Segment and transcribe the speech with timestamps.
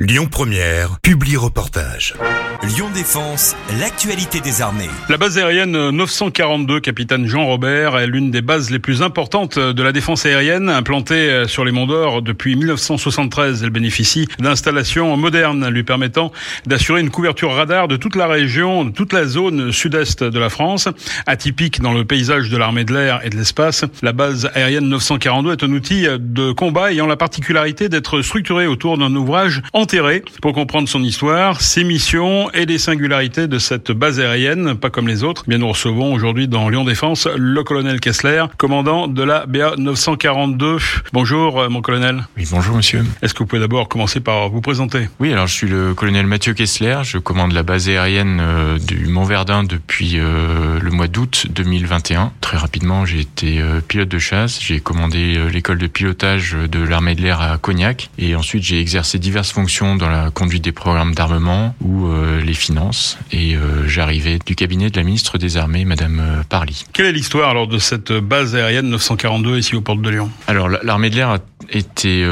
[0.00, 2.14] Lyon Première, publie reportage.
[2.64, 4.88] Lyon Défense, l'actualité des armées.
[5.08, 9.82] La base aérienne 942, capitaine Jean Robert, est l'une des bases les plus importantes de
[9.84, 13.62] la défense aérienne, implantée sur les Monts d'Or depuis 1973.
[13.62, 16.32] Elle bénéficie d'installations modernes lui permettant
[16.66, 20.48] d'assurer une couverture radar de toute la région, de toute la zone sud-est de la
[20.48, 20.88] France.
[21.26, 25.52] Atypique dans le paysage de l'armée de l'air et de l'espace, la base aérienne 942
[25.52, 30.54] est un outil de combat ayant la particularité d'être structuré autour d'un ouvrage enterré pour
[30.54, 35.24] comprendre son histoire, ses missions et les singularités de cette base aérienne, pas comme les
[35.24, 35.44] autres.
[35.46, 40.78] Bien, nous recevons aujourd'hui dans Lyon Défense le colonel Kessler, commandant de la BA 942.
[41.12, 42.26] Bonjour, euh, mon colonel.
[42.38, 43.04] Oui, bonjour, monsieur.
[43.20, 45.10] Est-ce que vous pouvez d'abord commencer par vous présenter?
[45.20, 47.00] Oui, alors je suis le colonel Mathieu Kessler.
[47.02, 52.32] Je commande la base aérienne euh, du Mont Verdun depuis euh, le mois d'août 2021.
[52.40, 54.62] Très rapidement, j'ai été pilote de chasse.
[54.62, 59.18] J'ai commandé l'école de pilotage de l'armée de l'air à Cognac et ensuite j'ai exercé
[59.18, 63.18] diverses fonctions dans la conduite des programmes d'armement ou euh, les finances.
[63.32, 66.84] Et euh, j'arrivais du cabinet de la ministre des Armées, Madame euh, Parly.
[66.92, 70.30] Quelle est l'histoire alors de cette base aérienne 942 ici aux portes de Lyon?
[70.46, 71.38] Alors l'armée de l'air a
[71.70, 72.24] été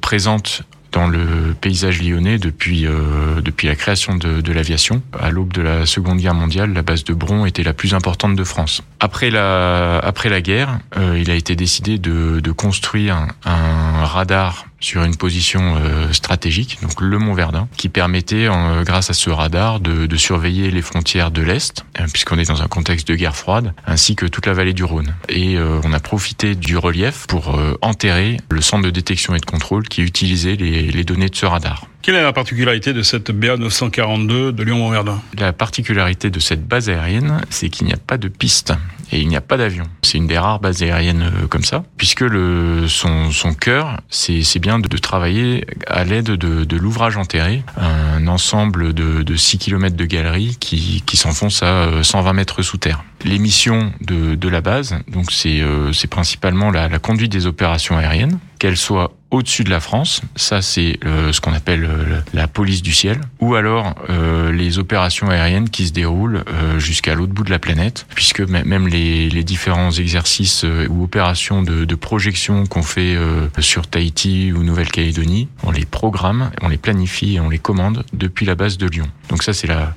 [0.00, 5.02] présente dans le paysage lyonnais depuis euh, depuis la création de, de l'aviation.
[5.18, 8.36] À l'aube de la Seconde Guerre mondiale, la base de Bron était la plus importante
[8.36, 8.82] de France.
[9.00, 14.66] Après la après la guerre, euh, il a été décidé de, de construire un radar
[14.82, 18.48] sur une position euh, stratégique, donc le Mont Verdun, qui permettait,
[18.82, 23.08] grâce à ce radar, de, surveiller les frontières de l'Est, puisqu'on est dans un contexte
[23.08, 25.14] de guerre froide, ainsi que toute la vallée du Rhône.
[25.28, 29.88] Et on a profité du relief pour enterrer le centre de détection et de contrôle
[29.88, 31.86] qui utilisait les, données de ce radar.
[32.02, 36.88] Quelle est la particularité de cette BA 942 de Lyon-Montverdun La particularité de cette base
[36.88, 38.72] aérienne, c'est qu'il n'y a pas de piste
[39.12, 39.84] et il n'y a pas d'avion.
[40.02, 44.58] C'est une des rares bases aériennes euh, comme ça, puisque le, son, son cœur, c'est
[44.58, 49.58] bien de, de, travailler à l'aide de, de l'ouvrage enterré, un ensemble de, de 6
[49.58, 53.04] km de galeries qui, qui s'enfonce à 120 euh, mètres sous terre.
[53.24, 57.96] Les missions de, de la base, donc c'est euh, principalement la, la conduite des opérations
[57.96, 61.88] aériennes, qu'elles soient au-dessus de la France, ça c'est ce qu'on appelle
[62.32, 67.14] la police du ciel, ou alors euh, les opérations aériennes qui se déroulent euh, jusqu'à
[67.14, 71.84] l'autre bout de la planète, puisque même les, les différents exercices euh, ou opérations de,
[71.84, 77.34] de projection qu'on fait euh, sur Tahiti ou Nouvelle-Calédonie, on les programme, on les planifie
[77.34, 79.08] et on les commande depuis la base de Lyon.
[79.30, 79.94] Donc ça c'est la,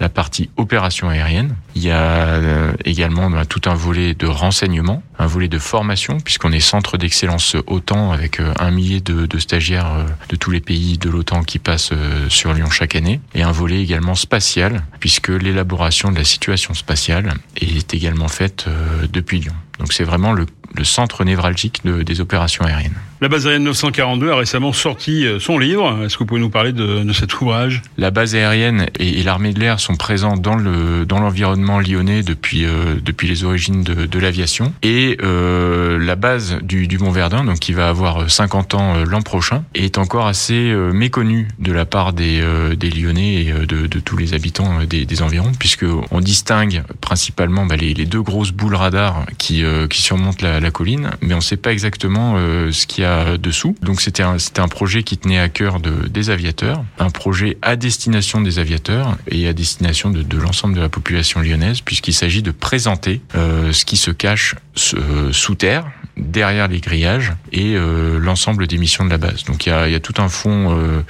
[0.00, 1.56] la partie opération aérienne.
[1.74, 2.40] Il y a
[2.84, 7.56] également bah, tout un volet de renseignement, un volet de formation, puisqu'on est centre d'excellence
[7.66, 11.92] OTAN avec un millier de, de stagiaires de tous les pays de l'OTAN qui passent
[12.28, 17.34] sur Lyon chaque année, et un volet également spatial, puisque l'élaboration de la situation spatiale
[17.56, 18.66] est également faite
[19.12, 19.54] depuis Lyon.
[19.78, 22.94] Donc c'est vraiment le, le, centre névralgique de, des opérations aériennes.
[23.20, 26.04] La base aérienne 942 a récemment sorti euh, son livre.
[26.04, 27.82] Est-ce que vous pouvez nous parler de, de cet ouvrage?
[27.96, 32.22] La base aérienne et, et l'armée de l'air sont présents dans le dans l'environnement lyonnais
[32.22, 37.10] depuis euh, depuis les origines de, de l'aviation et euh, la base du, du Mont
[37.10, 41.72] Verdun, donc qui va avoir 50 ans euh, l'an prochain, est encore assez méconnue de
[41.72, 42.42] la part des
[42.76, 47.66] des Lyonnais et de, de tous les habitants des, des environs, puisque on distingue principalement
[47.66, 51.38] bah, les, les deux grosses boules radar qui qui surmontent la, la colline, mais on
[51.38, 52.36] ne sait pas exactement
[52.70, 53.76] ce qui a dessous.
[53.82, 58.40] Donc c'était un, projet qui tenait à cœur de, des aviateurs, un projet à destination
[58.40, 62.50] des aviateurs et à destination de, de l'ensemble de la population lyonnaise, puisqu'il s'agit de
[62.50, 64.54] présenter euh, ce qui se cache
[64.94, 69.44] euh, sous terre, derrière les grillages et euh, l'ensemble des missions de la base.
[69.44, 71.02] Donc il y a, y a tout un fond euh,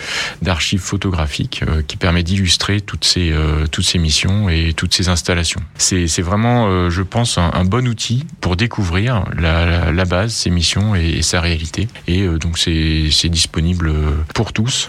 [0.42, 5.08] d'archives photographiques euh, qui permet d'illustrer toutes ces euh, toutes ces missions et toutes ces
[5.08, 5.60] installations.
[5.76, 10.50] C'est c'est vraiment, euh, je pense, un, bon outil pour découvrir la, la, base, ses
[10.50, 11.88] missions et, et sa réalité.
[12.06, 13.92] Et euh, donc c'est c'est disponible
[14.34, 14.88] pour tous